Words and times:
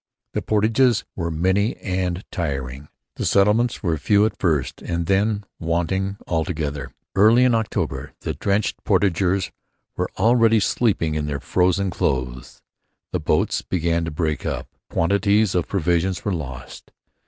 The 0.33 0.41
portages 0.41 1.05
were 1.15 1.29
many 1.29 1.77
and 1.77 2.23
trying. 2.31 2.87
The 3.17 3.23
settlements 3.27 3.83
were 3.83 3.95
few 3.99 4.25
at 4.25 4.39
first 4.39 4.81
and 4.81 5.05
then 5.05 5.43
wanting 5.59 6.17
altogether. 6.25 6.91
Early 7.13 7.43
in 7.43 7.53
October 7.53 8.13
the 8.21 8.33
drenched 8.33 8.83
portagers 8.83 9.51
were 9.95 10.09
already 10.17 10.59
sleeping 10.59 11.13
in 11.13 11.27
their 11.27 11.39
frozen 11.39 11.91
clothes. 11.91 12.63
The 13.11 13.19
boats 13.19 13.61
began 13.61 14.03
to 14.05 14.09
break 14.09 14.43
up. 14.43 14.69
Quantities 14.89 15.53
of 15.53 15.67
provisions 15.67 16.25
were 16.25 16.33
lost. 16.33 16.91